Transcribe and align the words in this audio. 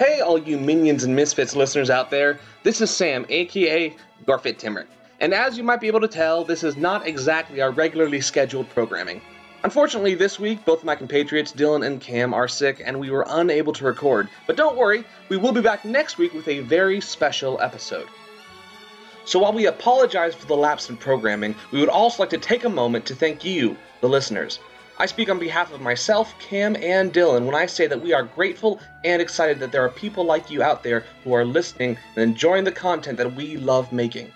Hey, 0.00 0.22
all 0.22 0.38
you 0.38 0.56
Minions 0.56 1.04
and 1.04 1.14
Misfits 1.14 1.54
listeners 1.54 1.90
out 1.90 2.10
there, 2.10 2.40
this 2.62 2.80
is 2.80 2.90
Sam, 2.90 3.26
aka 3.28 3.94
Gorfit 4.24 4.56
Timmer. 4.56 4.86
And 5.20 5.34
as 5.34 5.58
you 5.58 5.62
might 5.62 5.82
be 5.82 5.88
able 5.88 6.00
to 6.00 6.08
tell, 6.08 6.42
this 6.42 6.64
is 6.64 6.74
not 6.74 7.06
exactly 7.06 7.60
our 7.60 7.70
regularly 7.70 8.22
scheduled 8.22 8.70
programming. 8.70 9.20
Unfortunately, 9.62 10.14
this 10.14 10.40
week, 10.40 10.64
both 10.64 10.84
my 10.84 10.94
compatriots 10.96 11.52
Dillon 11.52 11.82
and 11.82 12.00
Cam 12.00 12.32
are 12.32 12.48
sick 12.48 12.80
and 12.82 12.98
we 12.98 13.10
were 13.10 13.26
unable 13.28 13.74
to 13.74 13.84
record. 13.84 14.30
But 14.46 14.56
don't 14.56 14.78
worry, 14.78 15.04
we 15.28 15.36
will 15.36 15.52
be 15.52 15.60
back 15.60 15.84
next 15.84 16.16
week 16.16 16.32
with 16.32 16.48
a 16.48 16.60
very 16.60 17.02
special 17.02 17.60
episode. 17.60 18.08
So 19.26 19.38
while 19.38 19.52
we 19.52 19.66
apologize 19.66 20.34
for 20.34 20.46
the 20.46 20.56
lapse 20.56 20.88
in 20.88 20.96
programming, 20.96 21.54
we 21.72 21.80
would 21.80 21.90
also 21.90 22.22
like 22.22 22.30
to 22.30 22.38
take 22.38 22.64
a 22.64 22.70
moment 22.70 23.04
to 23.04 23.14
thank 23.14 23.44
you, 23.44 23.76
the 24.00 24.08
listeners. 24.08 24.60
I 25.00 25.06
speak 25.06 25.30
on 25.30 25.38
behalf 25.38 25.72
of 25.72 25.80
myself, 25.80 26.38
Cam, 26.38 26.76
and 26.76 27.10
Dillon 27.10 27.46
when 27.46 27.54
I 27.54 27.64
say 27.64 27.86
that 27.86 28.02
we 28.02 28.12
are 28.12 28.22
grateful 28.22 28.78
and 29.02 29.22
excited 29.22 29.58
that 29.60 29.72
there 29.72 29.82
are 29.82 29.88
people 29.88 30.24
like 30.24 30.50
you 30.50 30.62
out 30.62 30.82
there 30.82 31.06
who 31.24 31.32
are 31.32 31.42
listening 31.42 31.96
and 32.14 32.22
enjoying 32.22 32.64
the 32.64 32.70
content 32.70 33.16
that 33.16 33.34
we 33.34 33.56
love 33.56 33.94
making. 33.94 34.30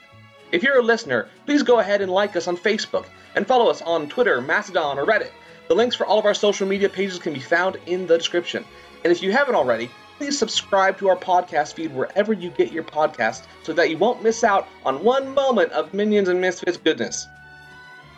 If 0.52 0.62
you're 0.62 0.78
a 0.78 0.82
listener, 0.82 1.28
please 1.44 1.62
go 1.62 1.80
ahead 1.80 2.00
and 2.00 2.10
like 2.10 2.34
us 2.34 2.48
on 2.48 2.56
Facebook 2.56 3.04
and 3.34 3.46
follow 3.46 3.68
us 3.68 3.82
on 3.82 4.08
Twitter, 4.08 4.40
Mastodon, 4.40 4.98
or 4.98 5.04
Reddit. 5.04 5.32
The 5.68 5.74
links 5.74 5.96
for 5.96 6.06
all 6.06 6.18
of 6.18 6.24
our 6.24 6.32
social 6.32 6.66
media 6.66 6.88
pages 6.88 7.18
can 7.18 7.34
be 7.34 7.40
found 7.40 7.76
in 7.84 8.06
the 8.06 8.16
description. 8.16 8.64
And 9.04 9.12
if 9.12 9.22
you 9.22 9.32
haven't 9.32 9.56
already, 9.56 9.90
please 10.16 10.38
subscribe 10.38 10.96
to 10.96 11.10
our 11.10 11.16
podcast 11.16 11.74
feed 11.74 11.94
wherever 11.94 12.32
you 12.32 12.48
get 12.48 12.72
your 12.72 12.84
podcast 12.84 13.42
so 13.64 13.74
that 13.74 13.90
you 13.90 13.98
won't 13.98 14.22
miss 14.22 14.42
out 14.42 14.66
on 14.86 15.04
one 15.04 15.34
moment 15.34 15.72
of 15.72 15.92
Minions 15.92 16.30
and 16.30 16.40
Misfits 16.40 16.78
goodness. 16.78 17.28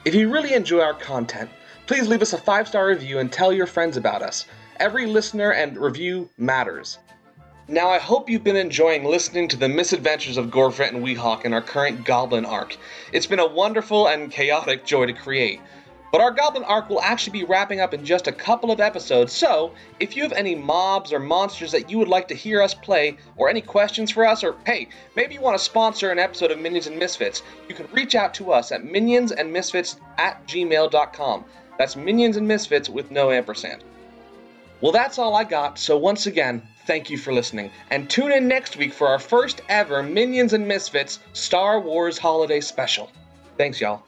If 0.04 0.14
you 0.14 0.32
really 0.32 0.54
enjoy 0.54 0.82
our 0.82 0.94
content, 0.94 1.50
Please 1.86 2.08
leave 2.08 2.22
us 2.22 2.32
a 2.32 2.38
five 2.38 2.66
star 2.66 2.88
review 2.88 3.20
and 3.20 3.30
tell 3.30 3.52
your 3.52 3.66
friends 3.66 3.96
about 3.96 4.20
us. 4.20 4.46
Every 4.78 5.06
listener 5.06 5.52
and 5.52 5.78
review 5.78 6.28
matters. 6.36 6.98
Now, 7.68 7.90
I 7.90 7.98
hope 7.98 8.28
you've 8.28 8.42
been 8.42 8.56
enjoying 8.56 9.04
listening 9.04 9.46
to 9.48 9.56
the 9.56 9.68
misadventures 9.68 10.36
of 10.36 10.50
Gorfret 10.50 10.88
and 10.88 11.04
Weehawk 11.04 11.44
in 11.44 11.52
our 11.52 11.62
current 11.62 12.04
Goblin 12.04 12.44
arc. 12.44 12.76
It's 13.12 13.26
been 13.26 13.38
a 13.38 13.46
wonderful 13.46 14.08
and 14.08 14.32
chaotic 14.32 14.84
joy 14.84 15.06
to 15.06 15.12
create. 15.12 15.60
But 16.10 16.20
our 16.20 16.32
Goblin 16.32 16.64
arc 16.64 16.88
will 16.88 17.00
actually 17.02 17.38
be 17.38 17.44
wrapping 17.44 17.80
up 17.80 17.94
in 17.94 18.04
just 18.04 18.26
a 18.26 18.32
couple 18.32 18.72
of 18.72 18.80
episodes, 18.80 19.32
so 19.32 19.72
if 20.00 20.16
you 20.16 20.22
have 20.24 20.32
any 20.32 20.54
mobs 20.56 21.12
or 21.12 21.20
monsters 21.20 21.70
that 21.72 21.90
you 21.90 21.98
would 21.98 22.08
like 22.08 22.26
to 22.28 22.34
hear 22.34 22.62
us 22.62 22.74
play, 22.74 23.16
or 23.36 23.48
any 23.48 23.60
questions 23.60 24.10
for 24.10 24.26
us, 24.26 24.42
or 24.42 24.56
hey, 24.64 24.88
maybe 25.14 25.34
you 25.34 25.40
want 25.40 25.56
to 25.56 25.64
sponsor 25.64 26.10
an 26.10 26.18
episode 26.18 26.50
of 26.50 26.58
Minions 26.58 26.86
and 26.86 26.98
Misfits, 26.98 27.42
you 27.68 27.74
can 27.76 27.88
reach 27.92 28.14
out 28.14 28.34
to 28.34 28.52
us 28.52 28.72
at 28.72 28.82
minionsandmisfits 28.82 29.96
at 30.18 30.46
gmail.com. 30.48 31.44
That's 31.78 31.96
Minions 31.96 32.36
and 32.36 32.48
Misfits 32.48 32.88
with 32.88 33.10
no 33.10 33.30
ampersand. 33.30 33.84
Well, 34.80 34.92
that's 34.92 35.18
all 35.18 35.34
I 35.34 35.44
got, 35.44 35.78
so 35.78 35.96
once 35.96 36.26
again, 36.26 36.62
thank 36.86 37.08
you 37.08 37.16
for 37.16 37.32
listening. 37.32 37.70
And 37.90 38.08
tune 38.10 38.32
in 38.32 38.46
next 38.46 38.76
week 38.76 38.92
for 38.92 39.08
our 39.08 39.18
first 39.18 39.62
ever 39.68 40.02
Minions 40.02 40.52
and 40.52 40.68
Misfits 40.68 41.18
Star 41.32 41.80
Wars 41.80 42.18
Holiday 42.18 42.60
Special. 42.60 43.10
Thanks, 43.56 43.80
y'all. 43.80 44.02